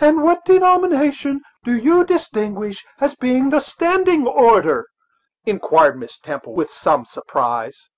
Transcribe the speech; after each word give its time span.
"And 0.00 0.22
what 0.22 0.44
denomination 0.44 1.40
do 1.64 1.74
you 1.74 2.04
distinguish 2.04 2.84
as 3.00 3.16
the 3.18 3.58
standing 3.58 4.26
order?" 4.26 4.86
inquired 5.46 5.98
Miss 5.98 6.18
Temple, 6.18 6.52
with 6.52 6.70
some 6.70 7.06
surprise. 7.06 7.88